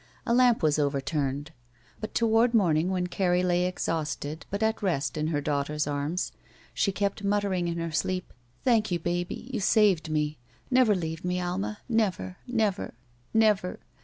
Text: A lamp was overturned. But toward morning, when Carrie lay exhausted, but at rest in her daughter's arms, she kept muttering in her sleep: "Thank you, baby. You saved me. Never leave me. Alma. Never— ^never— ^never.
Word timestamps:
A 0.25 0.33
lamp 0.33 0.63
was 0.63 0.79
overturned. 0.79 1.51
But 1.99 2.15
toward 2.15 2.55
morning, 2.55 2.89
when 2.89 3.05
Carrie 3.05 3.43
lay 3.43 3.65
exhausted, 3.67 4.47
but 4.49 4.63
at 4.63 4.81
rest 4.81 5.15
in 5.15 5.27
her 5.27 5.41
daughter's 5.41 5.85
arms, 5.85 6.31
she 6.73 6.91
kept 6.91 7.23
muttering 7.23 7.67
in 7.67 7.77
her 7.77 7.91
sleep: 7.91 8.33
"Thank 8.63 8.89
you, 8.89 8.97
baby. 8.97 9.47
You 9.53 9.59
saved 9.59 10.09
me. 10.09 10.39
Never 10.71 10.95
leave 10.95 11.23
me. 11.23 11.39
Alma. 11.39 11.81
Never— 11.87 12.37
^never— 12.49 12.93
^never. 13.35 13.77